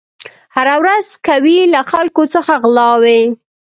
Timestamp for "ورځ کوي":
0.81-1.59